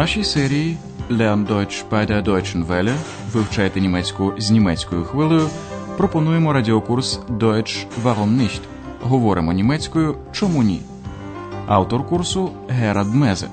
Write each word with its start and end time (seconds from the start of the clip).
нашій 0.00 0.24
серії 0.24 0.76
Lern 1.10 1.46
Deutsch 1.46 1.84
bei 1.90 2.06
der 2.10 2.22
Deutschen 2.22 2.66
Welle 2.66 2.96
вивчайте 3.32 3.80
німецьку 3.80 4.34
з 4.38 4.50
німецькою 4.50 5.04
хвилею. 5.04 5.50
Пропонуємо 5.96 6.52
радіокурс 6.52 7.18
Deutsch 7.28 7.86
Warum 8.04 8.40
nicht? 8.40 8.60
Говоримо 9.00 9.52
німецькою 9.52 10.16
Чому 10.32 10.62
ні? 10.62 10.82
Автор 11.66 12.08
курсу 12.08 12.52
Герад 12.68 13.14
Мезе. 13.14 13.48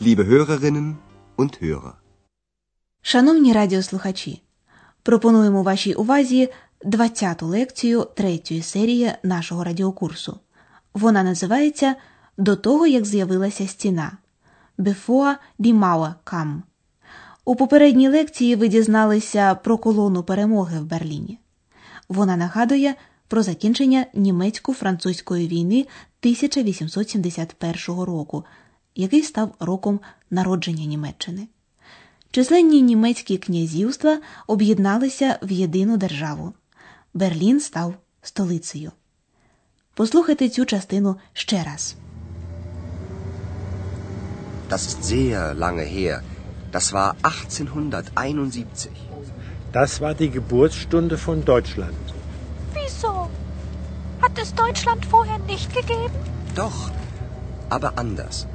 Liebe 0.00 0.24
Hörerinnen 0.24 0.94
und 1.38 1.62
Hörer. 1.62 1.92
Шановні 3.02 3.52
радіослухачі, 3.52 4.42
пропонуємо 5.02 5.62
вашій 5.62 5.94
увазі 5.94 6.48
20-ту 6.84 7.46
лекцію 7.46 8.06
третьої 8.14 8.62
серії 8.62 9.12
нашого 9.22 9.64
радіокурсу. 9.64 10.38
Вона 10.94 11.22
називається 11.22 11.96
До 12.38 12.56
того, 12.56 12.86
як 12.86 13.04
з'явилася 13.06 13.66
стіна 13.66 14.12
Before 14.78 15.34
die 15.58 15.78
Mauer 15.78 16.14
kam. 16.24 16.62
У 17.44 17.56
попередній 17.56 18.08
лекції 18.08 18.56
ви 18.56 18.68
дізналися 18.68 19.54
про 19.54 19.78
колону 19.78 20.22
перемоги 20.22 20.80
в 20.80 20.84
Берліні. 20.84 21.38
Вона 22.08 22.36
нагадує 22.36 22.94
про 23.28 23.42
закінчення 23.42 24.06
німецько-французької 24.14 25.48
війни 25.48 25.86
1871 26.20 28.00
року, 28.00 28.44
який 28.94 29.22
став 29.22 29.54
роком 29.60 30.00
народження 30.30 30.84
Німеччини. 30.84 31.48
Численні 32.30 32.82
німецькі 32.82 33.38
князівства 33.38 34.18
об'єдналися 34.46 35.38
в 35.42 35.52
єдину 35.52 35.96
державу. 35.96 36.52
Берлін 37.13 37.59
став 37.59 37.93
столицею. 38.21 38.91
Послухайте 39.93 40.49
цю 40.49 40.65
частину 40.65 41.15
ще 41.33 41.63
раз. 41.63 41.95
Das 44.69 44.87
ist 44.87 45.03
sehr 45.03 45.53
lange 45.53 45.85
her. 45.97 46.21
Das 46.71 46.91
war 46.91 47.15
1871. 47.21 48.91
Das 49.71 50.01
war 50.01 50.13
die 50.13 50.29
Geburtsstunde 50.29 51.17
von 51.17 51.37
Deutschland. 51.45 52.05
Wieso? 52.73 53.29
Hat 54.23 54.35
es 54.43 54.49
Deutschland 54.63 55.05
vorher 55.05 55.39
nicht 55.39 55.73
gegeben? 55.73 56.19
Doch, 56.55 56.79
aber 57.69 57.89
anders. 58.03 58.47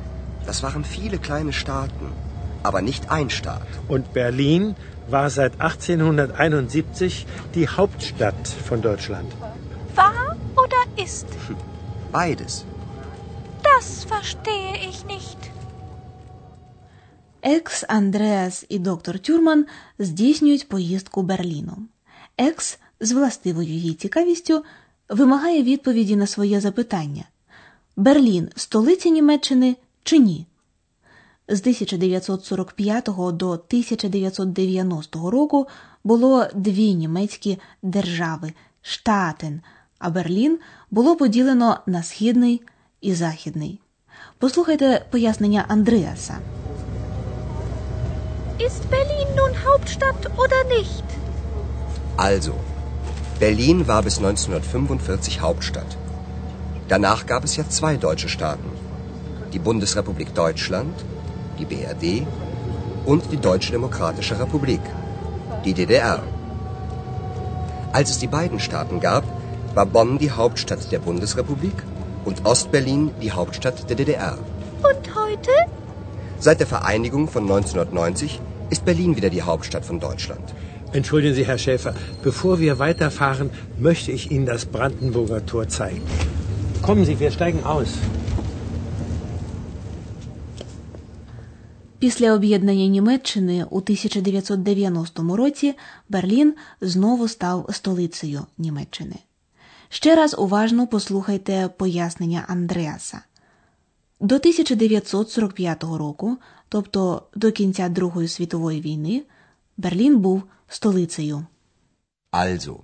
Das 0.46 0.62
waren 0.62 0.84
viele 0.84 1.18
kleine 1.18 1.52
Staaten, 1.52 2.06
Aber 2.67 2.81
nicht 2.89 3.03
ein 3.17 3.29
Staat. 3.39 3.69
Und 3.93 4.13
Berlin 4.13 4.63
war 5.15 5.29
seit 5.29 5.53
1871 5.61 7.25
die 7.55 7.67
Hauptstadt 7.77 8.47
von 8.69 8.81
Deutschland. 8.81 9.29
War 9.95 10.35
oder 10.63 10.81
ist? 11.05 11.27
Beides. 12.11 12.53
Das 13.69 13.87
verstehe 14.13 14.73
ich 14.89 14.99
nicht. 15.15 15.39
Екс 17.41 17.85
Андреас 17.87 18.65
і 18.69 18.79
доктор 18.79 19.19
Тюрман 19.19 19.65
здійснюють 19.99 20.69
поїздку 20.69 21.21
Берліном. 21.21 21.87
Екс 22.37 22.79
з 22.99 23.11
властивою 23.11 23.67
її 23.67 23.93
цікавістю 23.93 24.63
вимагає 25.09 25.63
відповіді 25.63 26.15
на 26.15 26.27
своє 26.27 26.59
запитання: 26.59 27.23
Берлін 27.95 28.49
столиця 28.55 29.09
Німеччини 29.09 29.75
чи 30.03 30.17
ні? 30.17 30.45
З 31.47 31.59
1945 31.59 33.05
до 33.33 33.49
1990 33.49 35.29
року 35.29 35.67
було 36.03 36.45
дві 36.53 36.93
німецькі 36.93 37.59
держави 37.83 38.53
штатен, 38.81 39.61
а 39.99 40.09
Берлін 40.09 40.59
було 40.91 41.15
поділено 41.15 41.79
на 41.85 42.03
східний 42.03 42.61
і 43.01 43.13
західний. 43.13 43.79
Послухайте 44.37 45.05
пояснення 45.11 45.65
Андреаса. 45.67 46.37
Ist 48.59 48.83
Berlin 48.91 49.29
nun 49.39 49.53
Hauptstadt 49.65 50.21
oder 50.37 50.61
nicht? 50.77 51.07
Also, 52.17 52.53
Berlin 53.39 53.77
war 53.87 54.01
bis 54.07 54.17
1945 54.17 55.41
Hauptstadt. 55.45 55.91
Danach 56.87 57.21
gab 57.31 57.43
es 57.43 57.57
ja 57.57 57.65
zwei 57.77 57.93
deutsche 57.97 58.29
Staaten. 58.29 58.69
Die 59.53 59.63
Bundesrepublik 59.67 60.29
Deutschland, 60.43 60.95
die 61.59 61.65
BRD, 61.65 62.25
und 63.05 63.31
die 63.31 63.37
Deutsche 63.37 63.71
Demokratische 63.71 64.39
Republik, 64.39 64.81
die 65.63 65.73
DDR. 65.73 66.23
Als 67.91 68.09
es 68.09 68.19
die 68.19 68.27
beiden 68.27 68.59
Staaten 68.59 68.99
gab, 68.99 69.23
war 69.73 69.85
Bonn 69.85 70.17
die 70.17 70.31
Hauptstadt 70.31 70.91
der 70.91 70.99
Bundesrepublik 70.99 71.75
und 72.25 72.45
Ostberlin 72.45 73.11
die 73.21 73.31
Hauptstadt 73.31 73.89
der 73.89 73.95
DDR. 73.95 74.37
Und 74.77 75.15
heute? 75.15 75.51
Seit 76.39 76.59
der 76.59 76.67
Vereinigung 76.67 77.27
von 77.27 77.43
1990 77.43 78.41
ist 78.69 78.85
Berlin 78.85 79.15
wieder 79.15 79.29
die 79.29 79.43
Hauptstadt 79.43 79.85
von 79.85 79.99
Deutschland. 79.99 80.53
Entschuldigen 80.91 81.35
Sie, 81.35 81.45
Herr 81.45 81.57
Schäfer, 81.57 81.93
bevor 82.23 82.59
wir 82.59 82.79
weiterfahren, 82.79 83.49
möchte 83.77 84.11
ich 84.11 84.31
Ihnen 84.31 84.45
das 84.45 84.65
Brandenburger 84.65 85.45
Tor 85.45 85.67
zeigen. 85.67 86.01
Kommen 86.81 87.05
Sie, 87.05 87.19
wir 87.19 87.31
steigen 87.31 87.63
aus. 87.63 87.89
Після 92.05 92.33
об'єднання 92.33 92.87
Німеччини 92.87 93.63
у 93.63 93.77
1990 93.77 95.35
році 95.35 95.73
Берлін 96.09 96.53
знову 96.81 97.27
став 97.27 97.69
столицею 97.73 98.45
Німеччини. 98.57 99.15
Ще 99.89 100.15
раз 100.15 100.35
уважно 100.37 100.87
послухайте 100.87 101.69
пояснення 101.77 102.45
Андреаса. 102.47 103.21
До 104.19 104.35
1945 104.35 105.83
року, 105.83 106.37
тобто 106.69 107.23
до 107.35 107.51
кінця 107.51 107.89
Другої 107.89 108.27
світової 108.27 108.81
війни, 108.81 109.23
Берлін 109.77 110.19
був 110.19 110.43
столицею. 110.67 111.45
Also, 112.31 112.75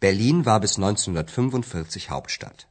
Berlin 0.00 0.44
war 0.44 0.60
bis 0.60 0.78
1945 0.78 2.08
Hauptstadt. 2.10 2.66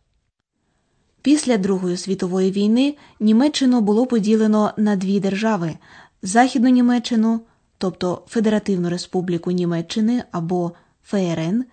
Після 1.24 1.58
Другої 1.58 1.98
світової 1.98 2.52
війни 2.52 2.98
Німеччину 3.20 3.82
було 3.82 4.06
поділено 4.06 4.74
на 4.78 4.96
дві 4.96 5.20
держави: 5.20 5.78
Західну 6.22 6.70
Німеччину, 6.70 7.42
тобто 7.78 8.24
Федеративну 8.28 8.90
Республіку 8.90 9.52
Німеччини 9.52 10.24
або 10.32 10.72
ФРН, 11.04 11.66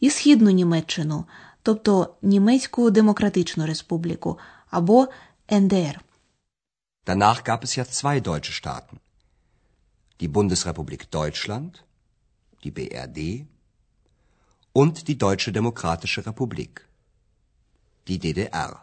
і 0.00 0.10
Східну 0.10 0.50
Німеччину, 0.50 1.24
тобто 1.62 2.14
Німецьку 2.22 2.90
Демократичну 2.90 3.66
Республіку 3.66 4.38
або 4.70 5.08
НДР. 5.50 6.00
Danach 7.06 7.42
gab 7.48 7.60
es 7.64 7.72
ja 7.78 7.84
zwei 7.84 8.20
deutsche 8.20 8.52
Staaten. 8.60 8.98
Die 10.20 10.28
Bundesrepublik 10.28 11.02
Deutschland, 11.10 11.72
die 12.64 12.72
BRD 12.78 13.18
und 14.74 14.94
die 15.08 15.18
Deutsche 15.26 15.50
Demokratische 15.52 16.26
Republik, 16.26 16.89
die 18.07 18.19
DDR. 18.19 18.75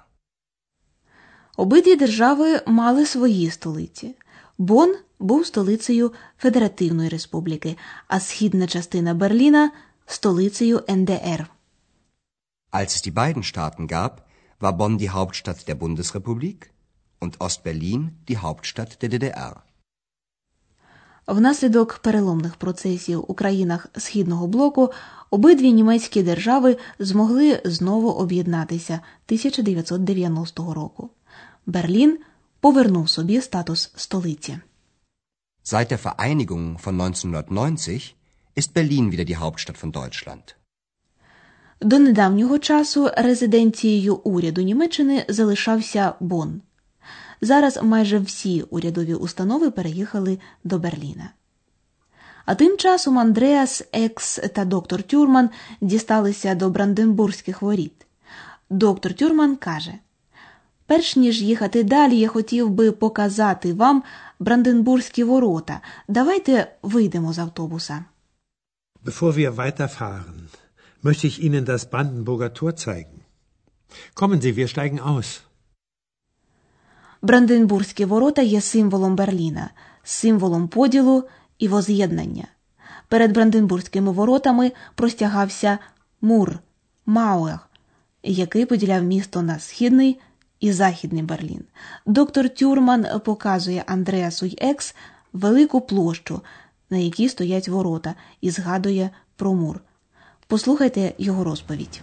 Обидві 1.56 1.96
держави 1.96 2.62
мали 2.66 3.06
свої 3.06 3.50
столиці. 3.50 4.14
Бонн 4.58 4.96
був 5.18 5.46
столицею 5.46 6.12
Федеративної 6.38 7.08
Республіки, 7.08 7.76
а 8.08 8.20
східна 8.20 8.66
частина 8.66 9.14
Берліна 9.14 9.70
столицею 10.06 10.82
НДР. 10.88 11.50
Als 12.72 12.90
es 12.96 13.02
die 13.06 13.14
beiden 13.14 13.42
Staaten 13.42 13.86
gab, 13.86 14.12
war 14.60 14.72
Bonn 14.72 14.98
die 14.98 15.10
Hauptstadt 15.10 15.68
der 15.68 15.74
Bundesrepublik 15.74 16.70
und 17.20 17.40
Ostberlin 17.40 18.02
die 18.28 18.38
Hauptstadt 18.38 19.02
der 19.02 19.08
DDR. 19.08 19.54
Внаслідок 21.27 21.97
переломних 21.97 22.55
процесів 22.55 23.25
у 23.27 23.33
країнах 23.33 23.87
Східного 23.97 24.47
блоку 24.47 24.91
обидві 25.29 25.71
німецькі 25.71 26.23
держави 26.23 26.77
змогли 26.99 27.61
знову 27.65 28.09
об'єднатися 28.09 28.93
1990 28.93 30.73
року. 30.73 31.09
Берлін 31.65 32.17
повернув 32.59 33.09
собі 33.09 33.41
статус 33.41 33.91
столиці. 33.95 34.59
Seit 35.65 35.91
der 35.91 36.03
Vereinigung 36.03 36.83
von 36.85 37.01
1990 37.01 38.15
ist 38.55 38.73
Berlin 38.73 39.11
wieder 39.11 39.25
die 39.25 39.37
Hauptstadt 39.37 39.83
von 39.83 39.91
Deutschland. 39.91 40.55
До 41.81 41.99
недавнього 41.99 42.59
часу 42.59 43.09
резиденцією 43.17 44.15
уряду 44.15 44.61
Німеччини 44.61 45.25
залишався 45.29 46.13
Бонн. 46.19 46.61
Зараз 47.41 47.79
майже 47.83 48.19
всі 48.19 48.61
урядові 48.61 49.13
установи 49.13 49.71
переїхали 49.71 50.39
до 50.63 50.79
Берліна. 50.79 51.29
А 52.45 52.55
тим 52.55 52.77
часом 52.77 53.19
Андреас 53.19 53.83
Екс 53.93 54.39
та 54.53 54.65
доктор 54.65 55.03
Тюрман 55.03 55.49
дісталися 55.81 56.55
до 56.55 56.69
Бранденбурзьких 56.69 57.61
воріт. 57.61 58.05
Доктор 58.69 59.13
Тюрман 59.13 59.55
каже: 59.55 59.93
Перш 60.85 61.15
ніж 61.15 61.41
їхати 61.41 61.83
далі, 61.83 62.19
я 62.19 62.27
хотів 62.27 62.69
би 62.69 62.91
показати 62.91 63.73
вам 63.73 64.03
Бранденбурзькі 64.39 65.23
ворота. 65.23 65.81
Давайте 66.07 66.75
вийдемо 66.81 67.33
з 67.33 67.39
автобуса. 67.39 68.05
Bevor 69.05 69.33
wir 69.37 69.55
weiterfahren, 69.55 70.49
möchte 71.03 71.27
ich 71.27 71.37
Ihnen 71.45 71.65
das 71.65 71.85
Brandenburger 71.91 72.51
Tor 72.53 72.73
zeigen. 72.75 73.19
Kommen 74.13 74.41
Sie, 74.41 74.55
wir 74.55 74.67
steigen 74.67 74.99
aus. 74.99 75.46
Бранденбурзькі 77.27 78.05
ворота 78.05 78.41
є 78.41 78.61
символом 78.61 79.15
Берліна, 79.15 79.69
символом 80.03 80.67
поділу 80.67 81.23
і 81.59 81.67
воз'єднання. 81.67 82.47
Перед 83.07 83.31
Бранденбурзькими 83.31 84.11
воротами 84.11 84.71
простягався 84.95 85.79
мур 86.21 86.59
Мауер, 87.05 87.59
який 88.23 88.65
поділяв 88.65 89.03
місто 89.03 89.41
на 89.41 89.59
східний 89.59 90.19
і 90.59 90.71
західний 90.71 91.23
Берлін. 91.23 91.63
Доктор 92.05 92.49
Тюрман 92.49 93.05
показує 93.25 93.83
Андреасу 93.87 94.45
й 94.45 94.57
Екс 94.61 94.95
велику 95.33 95.81
площу, 95.81 96.41
на 96.89 96.97
якій 96.97 97.29
стоять 97.29 97.67
ворота, 97.67 98.15
і 98.41 98.49
згадує 98.49 99.09
про 99.35 99.53
мур. 99.53 99.79
Послухайте 100.47 101.13
його 101.17 101.43
розповідь. 101.43 102.01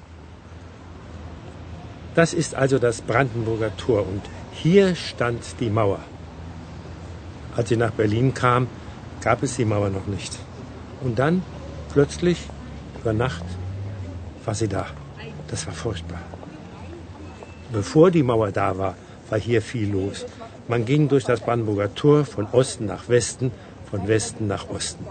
Das 2.16 2.34
ist 2.34 2.54
also 2.62 2.78
das 2.78 2.96
Brandenburger 3.10 3.72
Tor 3.86 4.00
und 4.12 4.22
hier 4.54 4.94
stand 4.94 5.42
die 5.60 5.70
Mauer. 5.70 6.00
Als 7.56 7.68
sie 7.68 7.76
nach 7.76 7.90
Berlin 7.90 8.34
kam, 8.34 8.66
gab 9.20 9.42
es 9.42 9.56
die 9.56 9.64
Mauer 9.64 9.90
noch 9.90 10.06
nicht. 10.06 10.38
Und 11.02 11.18
dann, 11.18 11.42
plötzlich, 11.92 12.38
über 13.00 13.12
Nacht, 13.12 13.44
war 14.44 14.54
sie 14.54 14.68
da. 14.68 14.86
Das 15.48 15.66
war 15.66 15.74
furchtbar. 15.74 16.20
Bevor 17.72 18.10
die 18.10 18.22
Mauer 18.22 18.52
da 18.52 18.78
war, 18.78 18.94
war 19.28 19.38
hier 19.38 19.62
viel 19.62 19.90
los. 19.90 20.26
Man 20.68 20.84
ging 20.84 21.08
durch 21.08 21.24
das 21.24 21.40
Brandenburger 21.40 21.94
Tor 21.94 22.24
von 22.24 22.46
Osten 22.52 22.86
nach 22.86 23.08
Westen, 23.08 23.50
von 23.90 24.08
Westen 24.08 24.46
nach 24.46 24.70
Osten. 24.70 25.06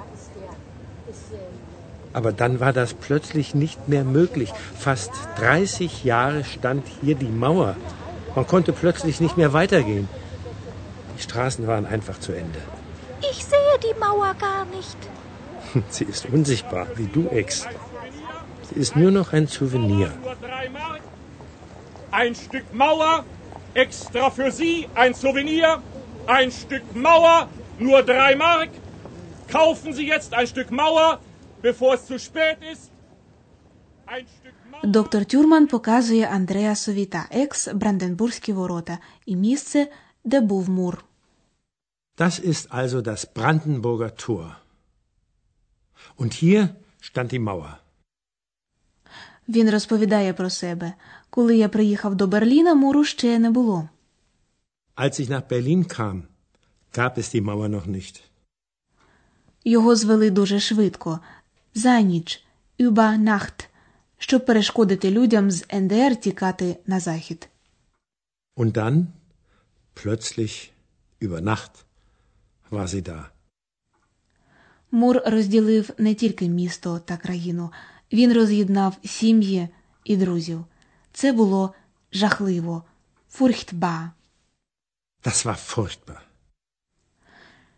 Aber 2.14 2.32
dann 2.32 2.60
war 2.60 2.74
das 2.74 2.94
plötzlich 2.94 3.56
nicht 3.56 3.88
mehr 3.88 4.04
möglich. 4.04 4.52
Fast 4.78 5.12
30 5.38 6.04
Jahre 6.04 6.44
stand 6.44 6.86
hier 7.02 7.16
die 7.16 7.26
Mauer. 7.26 7.76
Man 8.36 8.48
konnte 8.48 8.74
plötzlich 8.74 9.20
nicht 9.22 9.38
mehr 9.38 9.54
weitergehen. 9.54 10.08
Die 11.18 11.22
Straßen 11.22 11.68
waren 11.68 11.86
einfach 11.86 12.20
zu 12.20 12.32
Ende. 12.32 12.60
Ich 13.32 13.46
sehe 13.46 13.80
die 13.84 14.00
Mauer 14.00 14.34
gar 14.34 14.66
nicht. 14.66 14.98
Sie 15.90 16.06
ist 16.06 16.26
unsichtbar, 16.26 16.88
wie 16.96 17.08
du, 17.08 17.28
Ex. 17.30 17.68
Sie 18.70 18.80
ist 18.80 18.96
nur 18.96 19.12
noch 19.12 19.34
ein 19.34 19.48
Souvenir. 19.48 20.12
Nur 20.22 20.36
drei 20.36 20.70
Mark. 20.70 21.02
Ein 22.12 22.36
Stück 22.36 22.74
Mauer, 22.74 23.24
extra 23.74 24.30
für 24.30 24.52
Sie, 24.52 24.88
ein 24.96 25.14
Souvenir. 25.14 25.82
Ein 26.26 26.52
Stück 26.52 26.96
Mauer, 26.96 27.50
nur 27.80 28.02
drei 28.04 28.36
Mark. 28.36 28.70
Kaufen 29.52 29.94
Sie 29.94 30.08
jetzt 30.08 30.34
ein 30.34 30.48
Stück 30.48 30.72
Mauer, 30.72 31.20
bevor 31.62 31.96
es 31.96 32.06
zu 32.06 32.18
spät 32.18 32.58
ist. 32.72 32.92
Ein 34.06 34.26
Stück 34.40 34.54
Mauer. 34.54 34.63
Доктор 34.84 35.26
Тюрман 35.26 35.68
показує 35.68 36.26
Андреасові 36.28 37.06
та 37.06 37.28
Екс 37.32 37.68
Бранденбурзькі 37.74 38.54
ворота 38.54 39.00
і 39.26 39.36
місце, 39.36 39.88
де 40.24 40.42
був 40.42 40.70
мур. 40.70 41.06
Das 42.18 42.48
ist 42.48 42.70
also 42.70 43.02
das 43.02 43.26
Brandenburger 43.36 44.28
Tor. 44.28 44.52
Und 46.18 46.44
hier 46.44 46.70
stand 47.02 47.34
die 47.34 47.40
Mauer. 47.40 47.74
Він 49.48 49.70
розповідає 49.70 50.34
про 50.34 50.50
себе. 50.50 50.94
Коли 51.30 51.58
я 51.58 51.70
приїхав 51.70 52.16
до 52.16 52.28
Берліна, 52.28 52.74
муру 52.74 53.04
ще 53.04 53.40
не 53.40 53.52
було. 53.52 53.90
Als 54.96 55.20
ich 55.22 55.30
nach 55.30 55.48
Berlin 55.50 55.84
kam, 56.00 56.24
gab 56.94 57.18
es 57.18 57.36
die 57.36 57.46
Mauer 57.46 57.68
noch 57.70 57.88
nicht. 57.88 58.22
Його 59.64 59.96
звели 59.96 60.30
дуже 60.30 60.60
швидко, 60.60 61.20
за 61.74 62.02
ніч, 62.02 62.44
über 62.80 63.18
Nacht, 63.18 63.68
щоб 64.24 64.46
перешкодити 64.46 65.12
людям 65.12 65.52
з 65.52 65.66
НДР 65.74 66.16
тікати 66.16 66.78
на 66.88 67.00
захід. 67.00 67.50
Und 68.58 68.72
dann, 68.72 69.06
plötzlich, 69.96 70.72
über 71.22 71.42
Nacht, 71.42 71.72
war 72.72 72.88
sie 72.88 73.02
da. 73.02 73.26
Мур 74.92 75.22
розділив 75.26 75.90
не 75.98 76.14
тільки 76.14 76.50
місто 76.50 77.00
та 77.00 77.18
країну, 77.18 77.72
він 78.14 78.34
роз'єднав 78.34 78.98
сім'ї 79.06 79.70
і 80.04 80.18
друзів. 80.18 80.66
Це 81.14 81.32
було 81.32 81.74
жахливо, 82.12 82.84
фурхтба. 83.30 84.12
Das 85.24 85.46
war 85.46 85.76
furchtbar. 85.76 86.20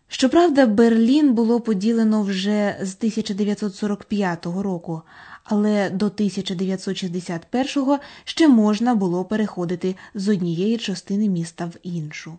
Щоправда, 0.08 0.66
Берлін 0.66 1.34
було 1.34 1.60
поділено 1.60 2.22
вже 2.22 2.78
з 2.82 2.96
1945 2.96 4.46
року, 4.46 5.02
але 5.48 5.90
до 5.90 6.06
1961-го 6.06 7.98
ще 8.24 8.48
можна 8.48 8.94
було 8.94 9.24
переходити 9.24 9.96
з 10.14 10.28
однієї 10.28 10.78
частини 10.78 11.28
міста 11.28 11.66
в 11.66 11.74
іншу. 11.82 12.38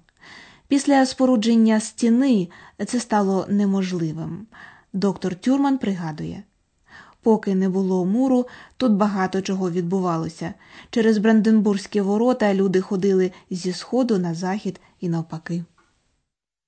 Після 0.68 1.06
спорудження 1.06 1.80
стіни 1.80 2.48
це 2.86 3.00
стало 3.00 3.46
неможливим. 3.50 4.48
Доктор 4.94 5.36
Тюрман 5.36 5.78
пригадує. 5.78 6.44
Поки 7.22 7.56
не 7.56 7.70
було 7.70 8.06
муру, 8.06 8.48
тут 8.78 8.92
багато 8.92 9.42
чого 9.42 9.72
відбувалося. 9.72 10.54
Через 10.90 11.18
Бранденбурзькі 11.18 12.02
ворота 12.02 12.54
люди 12.54 12.82
ходили 12.82 13.32
зі 13.50 13.74
сходу 13.74 14.18
на 14.18 14.34
захід 14.34 14.80
і 15.00 15.10
навпаки. 15.10 15.64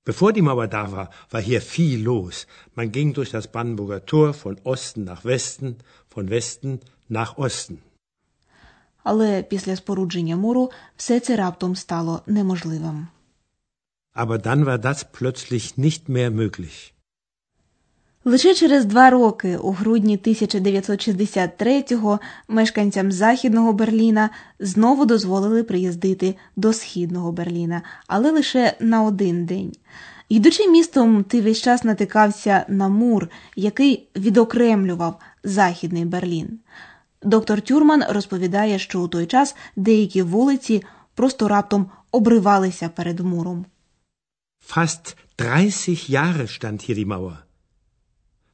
Bevor 0.10 0.34
die 0.34 0.42
Mauer 0.42 0.68
da 0.68 0.92
war, 0.92 1.12
war 1.30 1.42
hier 1.42 1.62
viel 1.62 2.00
los. 2.04 2.48
Man 2.74 2.92
ging 2.92 3.14
durch 3.14 3.30
das 3.30 3.48
Brandenburger 3.54 4.06
Tor 4.06 4.34
von 4.34 4.58
Osten 4.64 5.04
nach 5.04 5.24
Westen, 5.24 5.76
von 6.20 6.30
Westen 6.30 6.80
nach 7.10 7.38
Osten. 7.38 7.78
Але 9.04 9.44
після 9.44 9.76
спорудження 9.76 10.36
муру 10.36 10.72
все 10.98 11.20
це 11.20 11.36
раптом 11.36 11.76
стало 11.76 12.22
неможливим. 12.28 13.08
Aber 14.16 14.48
dann 14.48 14.66
war 14.66 14.78
das 14.78 15.06
plötzlich 15.22 15.78
nicht 15.78 16.10
mehr 16.10 16.32
möglich. 16.32 16.94
Лише 18.26 18.56
через 18.56 18.86
два 18.86 19.10
роки, 19.10 19.58
у 19.58 19.72
грудні 19.72 20.18
1963-го, 20.18 22.20
мешканцям 22.48 23.12
Західного 23.12 23.74
Берліна 23.74 24.30
знову 24.60 25.06
дозволили 25.06 25.64
приїздити 25.64 26.36
до 26.56 26.74
Східного 26.74 27.32
Берліна, 27.32 27.82
але 28.08 28.32
лише 28.32 28.74
на 28.80 29.04
один 29.04 29.46
день. 29.46 29.72
Йдучи 30.30 30.68
містом, 30.68 31.24
ти 31.24 31.42
весь 31.42 31.62
час 31.62 31.84
натикався 31.84 32.66
на 32.68 32.90
мур, 32.90 33.30
який 33.56 34.10
відокремлював 34.16 35.20
Західний 35.44 36.06
Берлін. 36.06 36.60
Доктор 37.22 37.62
Тюрман 37.62 38.04
розповідає, 38.10 38.80
що 38.80 39.02
у 39.02 39.08
той 39.08 39.26
час 39.26 39.56
деякі 39.76 40.22
вулиці 40.22 40.84
просто 41.16 41.48
раптом 41.48 41.92
обривалися 42.12 42.90
перед 42.90 43.20
муром. 43.20 43.66
Fast 44.76 45.16
30 45.36 46.10
Jahre 46.10 46.48
stand 46.48 46.80
hier 46.82 46.96
die 46.96 47.08
Mauer. 47.08 47.38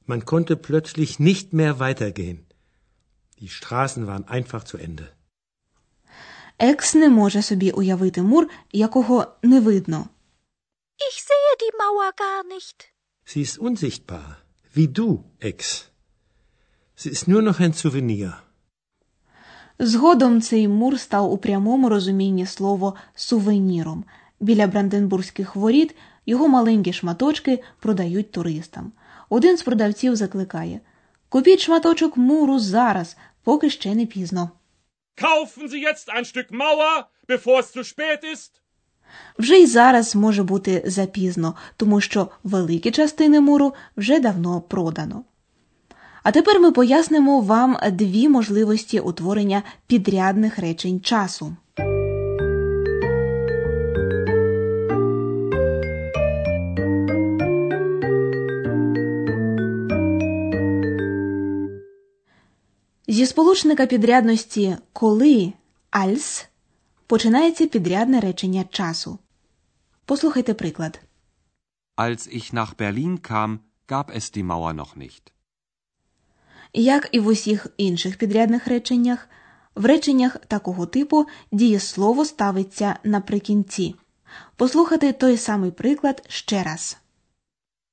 Man 0.08 0.22
konnte 0.26 0.56
plötzlich 0.56 1.20
nicht 1.20 1.54
mehr 1.54 1.80
weitergehen. 1.80 2.38
Die 3.42 3.50
Straßen 3.50 4.08
waren 4.08 4.26
einfach 4.38 4.64
zu 4.64 4.78
Ende. 4.78 5.08
Екс 6.60 6.96
не 6.96 7.10
може 7.10 7.42
собі 7.42 7.72
уявити 7.72 8.22
мур, 8.22 8.50
якого 8.72 9.28
не 9.44 9.60
видно. 9.60 10.08
Ich 10.98 11.18
sehe 11.30 11.54
die 11.64 11.74
Mauer 11.82 12.12
gar 12.16 12.44
nicht. 12.54 12.78
Sie 13.26 13.42
ist 13.42 13.58
unsichtbar, 13.58 14.38
wie 14.74 14.88
du, 14.88 15.26
Ex. 15.40 15.92
Sie 16.96 17.10
ist 17.10 17.28
nur 17.28 17.42
noch 17.42 17.60
ein 17.60 17.74
Souvenir. 17.74 18.42
Згодом 19.80 20.42
цей 20.42 20.68
мур 20.68 21.00
став 21.00 21.32
у 21.32 21.38
прямому 21.38 21.90
розумінні 21.90 22.46
слово 22.46 22.96
сувеніром. 23.16 24.06
Біля 24.40 24.68
Бранденбурзьких 24.68 25.56
воріт 25.56 25.96
його 26.26 26.48
маленькі 26.48 26.94
шматочки 26.94 27.64
продають 27.80 28.32
туристам. 28.32 28.92
Один 29.30 29.58
з 29.58 29.64
продавців 29.64 30.16
закликає 30.16 30.80
Купіть 31.30 31.60
шматочок 31.60 32.18
муру 32.18 32.60
зараз, 32.60 33.18
поки 33.44 33.70
ще 33.70 33.96
не 33.96 34.06
пізно. 34.06 34.50
Kaufen 35.18 35.70
Sie 35.70 35.80
jetzt 35.90 36.10
ein 36.10 36.26
Stück 36.26 36.52
Mauer, 36.52 37.06
bevor 37.28 37.60
es 37.60 37.72
zu 37.72 37.84
spät 37.84 38.24
ist. 38.36 38.62
Вже 39.40 39.56
й 39.56 39.68
зараз 39.68 40.16
може 40.16 40.44
бути 40.44 40.84
запізно, 40.86 41.56
тому 41.78 42.02
що 42.02 42.28
великі 42.44 42.92
частини 42.92 43.40
муру 43.42 43.74
вже 43.98 44.20
давно 44.20 44.62
продано. 44.62 45.24
А 46.24 46.32
тепер 46.32 46.60
ми 46.60 46.72
пояснимо 46.72 47.42
вам 47.42 47.78
дві 47.92 48.30
можливості 48.30 49.00
утворення 49.00 49.64
підрядних 49.88 50.60
речень 50.60 51.02
часу. 51.02 51.56
Зі 63.08 63.26
сполучника 63.26 63.86
підрядності 63.86 64.78
коли 64.94 65.54
als 65.92 66.46
починається 67.08 67.68
підрядне 67.68 68.20
речення 68.20 68.64
часу. 68.64 69.20
Послухайте 70.06 70.54
приклад. 70.54 71.02
Als 71.98 72.28
ich 72.38 72.54
nach 72.54 72.76
Berlin 72.76 73.18
kam, 73.30 73.60
gab 73.88 74.10
es 74.18 74.38
die 74.38 74.44
Mauer 74.44 74.74
noch 74.74 74.98
nicht. 74.98 75.32
Як 76.74 77.10
і 77.12 77.20
в 77.20 77.28
усіх 77.28 77.68
інших 77.78 78.18
підрядних 78.18 78.68
реченнях, 78.68 79.30
В 79.76 79.86
реченнях 79.86 80.38
такого 80.38 80.86
типу 80.86 81.26
дієслово 81.52 82.26
ставиться 82.26 82.96
наприкінці. 83.04 83.96
Послухайте 84.56 85.14
той 85.14 85.38
самий 85.38 85.72
приклад 85.72 86.26
ще 86.30 86.64
раз. 86.64 86.98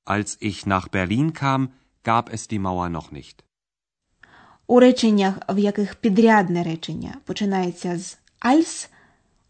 Als 0.05 0.43
ich 0.43 0.67
nach 0.67 0.89
Berlin 0.89 1.31
kam, 1.31 1.67
gab 2.05 2.29
es 2.33 2.47
die 2.53 2.59
Mauer 2.59 2.89
noch 2.89 3.11
nicht. 3.11 3.35
У 4.67 4.79
реченнях, 4.79 5.35
в 5.49 5.57
яких 5.57 5.95
підрядне 5.95 6.63
речення 6.63 7.15
починається 7.25 7.97
з 7.99 8.17
als, 8.39 8.89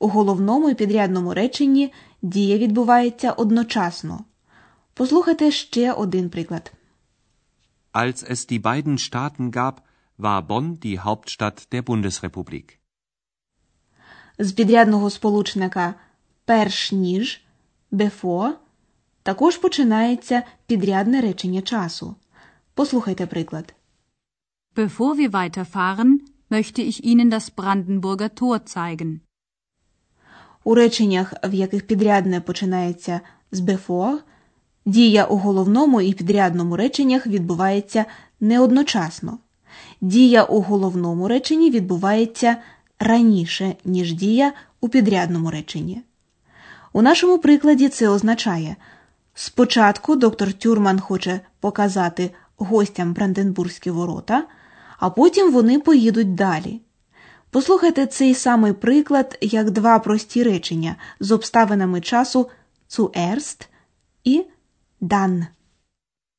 у 0.03 0.07
головному 0.07 0.69
і 0.69 0.75
підрядному 0.75 1.33
реченні 1.33 1.93
дія 2.21 2.57
відбувається 2.57 3.31
одночасно. 3.31 4.25
Послухайте 4.93 5.51
ще 5.51 5.93
один 5.93 6.29
приклад. 6.29 6.73
Als 7.93 8.31
es 8.31 8.39
die 8.51 8.61
beiden 8.61 8.97
Staaten 8.97 9.51
gab, 9.51 9.75
war 10.19 10.41
Bonn 10.47 10.67
die 10.85 10.99
Hauptstadt 10.99 11.57
der 11.71 11.83
Bundesrepublik. 11.83 12.79
З 14.39 14.51
підрядного 14.51 15.09
сполучника 15.09 15.93
перш 16.45 16.91
ніж 16.91 17.41
before 17.91 18.51
також 19.23 19.57
починається 19.57 20.43
підрядне 20.67 21.21
речення 21.21 21.61
часу. 21.61 22.15
Послухайте 22.73 23.25
приклад. 23.25 23.73
Bevor 24.75 25.15
wir 25.19 25.31
weiterfahren, 25.31 26.11
möchte 26.49 26.81
ich 26.81 26.97
Ihnen 27.09 27.29
das 27.29 27.45
Brandenburger 27.59 28.29
Tor 28.35 28.59
zeigen. 28.65 29.19
У 30.63 30.75
реченнях, 30.75 31.33
в 31.43 31.53
яких 31.53 31.87
підрядне 31.87 32.41
починається 32.41 33.21
з 33.51 33.59
before, 33.59 34.17
дія 34.85 35.25
у 35.25 35.37
головному 35.37 36.01
і 36.01 36.13
підрядному 36.13 36.75
реченнях 36.75 37.27
відбувається 37.27 38.05
не 38.39 38.59
одночасно. 38.59 39.37
Дія 40.01 40.43
у 40.43 40.61
головному 40.61 41.27
реченні 41.27 41.69
відбувається 41.69 42.57
раніше, 42.99 43.75
ніж 43.85 44.13
дія 44.13 44.53
у 44.81 44.89
підрядному 44.89 45.51
реченні. 45.51 46.01
У 46.93 47.01
нашому 47.01 47.37
прикладі 47.37 47.89
це 47.89 48.09
означає 48.09 48.75
спочатку 49.33 50.15
доктор 50.15 50.53
Тюрман 50.53 50.99
хоче 50.99 51.39
показати 51.59 52.31
гостям 52.57 53.13
Бранденбурзькі 53.13 53.91
ворота, 53.91 54.43
а 54.99 55.09
потім 55.09 55.51
вони 55.51 55.79
поїдуть 55.79 56.35
далі. 56.35 56.81
Послухайте 57.53 58.07
цей 58.07 58.33
самий 58.33 58.73
приклад 58.73 59.37
як 59.41 59.71
два 59.71 59.99
прості 59.99 60.43
речення 60.43 60.95
з 61.19 61.31
обставинами 61.31 62.01
часу 62.01 62.49
zuerst 62.89 63.67
і 64.23 64.45
dann. 65.01 65.47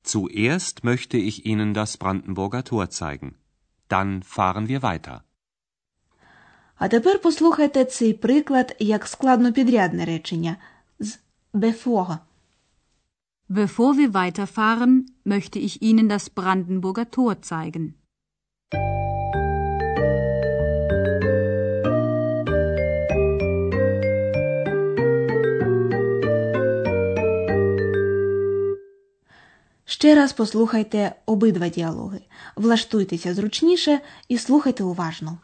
Zuerst 0.04 0.84
möchte 0.84 1.16
ich 1.16 1.46
Ihnen 1.46 1.72
das 1.74 1.96
Brandenburger 1.98 2.64
Tor 2.64 2.88
zeigen. 2.90 3.30
Dann 3.90 4.22
fahren 4.22 4.66
wir 4.68 4.82
weiter. 4.82 5.20
А 6.76 6.88
тепер 6.88 7.20
послухайте 7.22 7.84
цей 7.84 8.12
приклад 8.12 8.76
як 8.78 9.06
складнопідрядне 9.06 10.04
речення 10.04 10.56
з 10.98 11.18
bevor. 11.54 12.18
Bevor 13.50 13.96
wir 13.96 14.12
weiterfahren, 14.12 15.04
möchte 15.24 15.58
ich 15.58 15.82
Ihnen 15.82 16.08
das 16.08 16.30
Brandenburger 16.30 17.10
Tor 17.10 17.42
zeigen. 17.42 17.94
Ще 29.86 30.14
раз 30.14 30.32
послухайте 30.32 31.12
обидва 31.26 31.68
діалоги. 31.68 32.20
Влаштуйтеся 32.56 33.34
зручніше 33.34 34.00
і 34.28 34.38
слухайте 34.38 34.84
уважно. 34.84 35.38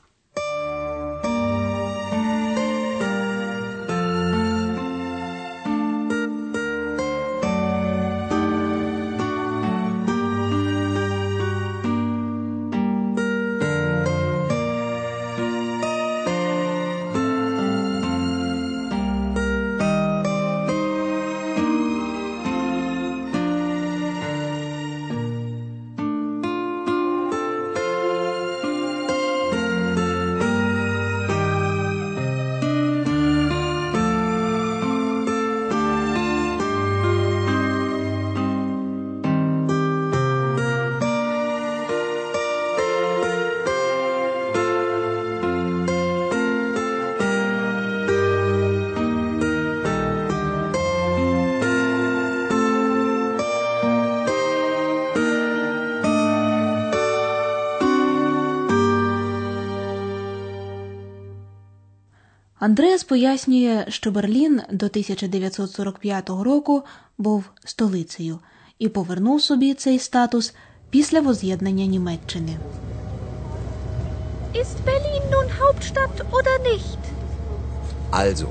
Андреас 62.60 63.04
пояснює, 63.04 63.86
що 63.90 64.12
Берлін 64.12 64.62
до 64.72 64.86
1945 64.86 66.30
року 66.30 66.84
був 67.18 67.44
столицею 67.66 68.40
і 68.80 68.90
повернув 68.90 69.42
собі 69.42 69.74
цей 69.74 70.00
статус 70.00 70.54
після 70.90 71.22
воз'єднання 71.22 71.86
Німеччини. 71.86 72.58
Ist 74.54 74.78
Berlin 74.86 75.24
nun 75.34 75.48
Hauptstadt 75.60 76.18
oder 76.38 76.56
nicht? 76.72 77.02
Also, 78.12 78.48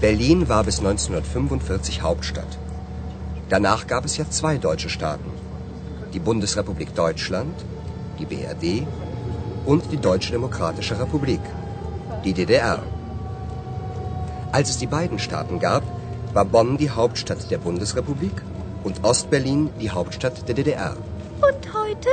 Berlin 0.00 0.40
war 0.48 0.64
bis 0.64 0.78
1945 0.78 2.02
Hauptstadt. 2.02 2.52
Danach 3.52 3.86
gab 3.86 4.04
es 4.04 4.16
ja 4.16 4.24
zwei 4.38 4.54
deutsche 4.58 4.90
Staaten. 4.96 5.30
Die 6.12 6.22
Bundesrepublik 6.28 6.90
Deutschland, 7.02 7.54
die 8.18 8.26
BRD 8.32 8.64
und 9.72 9.82
die 9.92 10.00
Deutsche 10.08 10.32
Demokratische 10.32 10.94
Republik, 10.98 11.40
die 12.24 12.34
DDR. 12.38 12.78
Als 14.51 14.69
es 14.69 14.77
die 14.77 14.87
beiden 14.87 15.19
Staaten 15.19 15.59
gab, 15.59 15.83
war 16.33 16.45
Bonn 16.45 16.77
die 16.77 16.89
Hauptstadt 16.89 17.51
der 17.51 17.57
Bundesrepublik 17.57 18.41
und 18.83 19.03
Ostberlin 19.03 19.69
die 19.81 19.91
Hauptstadt 19.91 20.47
der 20.47 20.55
DDR. 20.55 20.95
Und 21.35 21.73
heute? 21.73 22.09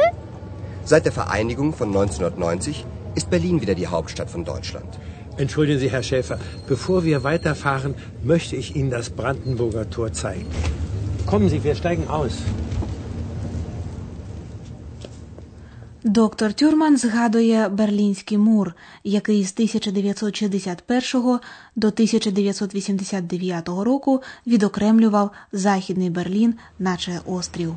Seit 0.85 1.05
der 1.05 1.13
Vereinigung 1.13 1.73
von 1.73 1.89
1990 1.89 2.85
ist 3.15 3.31
Berlin 3.31 3.61
wieder 3.61 3.75
die 3.75 3.87
Hauptstadt 3.87 4.31
von 4.31 4.45
Deutschland. 4.45 4.99
Entschuldigen 5.37 5.79
Sie, 5.79 5.91
Herr 5.91 6.03
Schäfer, 6.03 6.39
bevor 6.67 7.05
wir 7.05 7.25
weiterfahren, 7.25 7.95
möchte 8.23 8.57
ich 8.57 8.75
Ihnen 8.77 8.91
das 8.91 9.11
Brandenburger 9.11 9.89
Tor 9.89 10.13
zeigen. 10.13 10.47
Kommen 11.27 11.49
Sie, 11.49 11.65
wir 11.65 11.75
steigen 11.75 12.09
aus. 12.09 12.39
Доктор 16.07 16.53
Тюрман 16.53 16.97
згадує 16.97 17.69
Берлінський 17.69 18.39
мур, 18.39 18.75
який 19.05 19.45
з 19.45 19.53
1961 19.53 21.39
до 21.77 21.87
1989 21.87 23.69
року 23.69 24.23
відокремлював 24.47 25.31
Західний 25.53 26.11
Берлін, 26.11 26.55
наче 26.79 27.21
острів. 27.27 27.77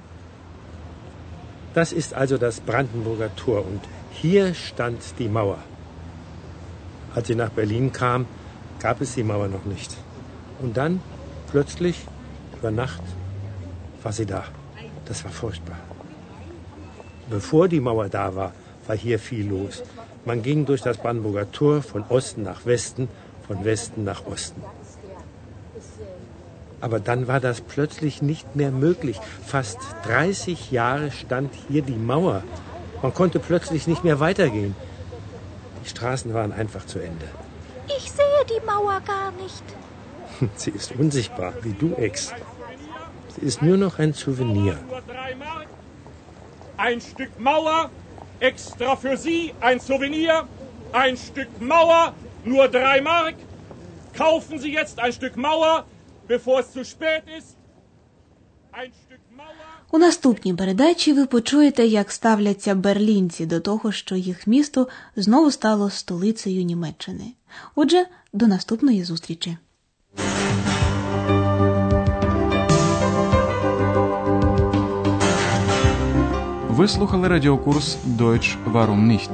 Das 1.76 1.94
ist 1.94 2.22
also 2.22 2.38
das 2.38 2.60
Brandenburger 2.68 3.30
Tor 3.46 3.60
und 3.60 3.80
hier 4.24 4.54
stand 4.54 4.98
die 5.20 5.30
Mauer. 5.30 5.58
Als 7.16 7.28
sie 7.28 7.36
nach 7.36 7.52
Berlin 7.60 7.92
kam, 7.92 8.26
gab 8.84 9.02
es 9.02 9.16
die 9.16 9.24
Mauer 9.24 9.48
noch 9.48 9.66
nicht. 9.74 9.92
Und 10.64 10.72
dann, 10.80 10.94
plötzlich, 11.52 11.98
über 12.60 12.72
Nacht, 12.72 13.04
war 14.04 14.14
sie 14.18 14.26
da. 14.26 14.44
Das 15.08 15.18
war 15.24 15.34
furchtbar. 15.44 15.80
Bevor 17.30 17.68
die 17.68 17.82
Mauer 17.82 18.10
da 18.10 18.36
war, 18.36 18.54
war 18.88 18.96
hier 18.96 19.20
viel 19.20 19.50
los. 19.50 19.84
Man 20.26 20.42
ging 20.42 20.66
durch 20.66 20.82
das 20.82 20.98
Brandenburger 20.98 21.52
Tor 21.52 21.82
von 21.82 22.04
Osten 22.10 22.44
nach 22.44 22.66
Westen, 22.66 23.10
von 23.48 23.66
Westen 23.66 24.04
nach 24.04 24.26
Osten. 24.26 24.62
Aber 26.80 27.00
dann 27.00 27.28
war 27.28 27.40
das 27.40 27.62
plötzlich 27.62 28.22
nicht 28.22 28.56
mehr 28.56 28.72
möglich. 28.72 29.20
Fast 29.46 29.80
30 30.04 30.72
Jahre 30.72 31.12
stand 31.12 31.54
hier 31.68 31.82
die 31.82 31.96
Mauer. 31.96 32.44
Man 33.02 33.14
konnte 33.14 33.40
plötzlich 33.40 33.88
nicht 33.88 34.04
mehr 34.04 34.20
weitergehen. 34.20 34.76
Die 35.84 35.90
Straßen 35.90 36.34
waren 36.34 36.52
einfach 36.52 36.86
zu 36.86 37.00
Ende. 37.00 37.26
Ich 37.88 38.12
sehe 38.12 38.46
die 38.50 38.66
Mauer 38.66 39.02
gar 39.06 39.32
nicht. 39.32 39.64
Sie 40.56 40.72
ist 40.72 40.94
unsichtbar, 40.94 41.54
wie 41.62 41.74
du, 41.74 41.94
Ex. 41.96 42.34
Sie 43.36 43.46
ist 43.46 43.62
nur 43.62 43.78
noch 43.78 44.00
ein 44.00 44.14
Souvenir. 44.14 44.78
Ein 46.78 47.02
Stück 47.02 47.40
Mauer, 47.40 47.90
extra 48.40 48.96
für 48.96 49.18
Sie, 49.18 49.54
ein 49.60 49.80
Souvenir. 49.80 50.48
Ein 50.94 51.18
Stück 51.18 51.50
Mauer, 51.60 52.14
nur 52.46 52.68
drei 52.68 53.02
Mark. 53.02 53.36
Kaufen 54.16 54.60
Sie 54.60 54.72
jetzt 54.72 55.00
ein 55.00 55.12
Stück 55.12 55.36
Mauer, 55.36 55.86
bevor 56.28 56.60
es 56.60 56.72
zu 56.72 56.84
spät 56.86 57.24
ist. 57.40 57.58
Ein 58.72 58.92
Stück 58.92 59.24
Mauer. 59.38 59.68
У 59.92 59.98
наступній 59.98 60.54
передачі 60.54 61.14
ви 61.14 61.26
почуєте, 61.26 61.86
як 61.86 62.12
ставляться 62.12 62.76
берлінці 62.76 63.46
до 63.46 63.60
того, 63.60 63.92
що 63.92 64.16
їх 64.16 64.48
місто 64.48 64.88
знову 65.16 65.52
стало 65.52 65.90
столицею 65.90 66.64
Німеччини. 66.64 67.34
Отже, 67.76 68.06
до 68.34 68.48
наступної 68.48 69.04
зустрічі. 69.04 69.58
Ви 76.78 76.88
слухали 76.88 77.28
радіокурс 77.28 77.98
Deutsch 78.18 78.56
Warum 78.74 79.08
nicht? 79.12 79.30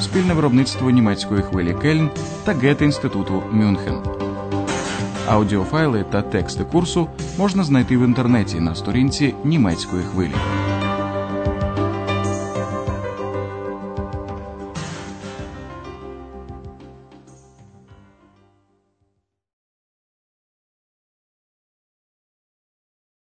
Спільне 0.00 0.34
виробництво 0.34 0.90
німецької 0.90 1.42
хвилі 1.42 1.74
Кельн 1.82 2.10
та 2.44 2.52
Гете-інституту 2.52 3.42
Мюнхен. 3.52 3.94
Аудіофайли 5.28 6.04
та 6.10 6.22
тексти 6.22 6.64
курсу 6.64 7.08
можна 7.38 7.64
знайти 7.64 7.96
в 7.96 8.04
інтернеті 8.04 8.60
на 8.60 8.74
сторінці 8.74 9.34
німецької 9.44 10.02
хвилі. 10.02 10.34